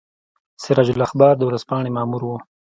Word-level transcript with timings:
سراج 0.63 0.89
الاخبار 0.95 1.33
د 1.37 1.41
ورځپاڼې 1.49 1.89
مامور 1.97 2.21
وو. 2.25 2.37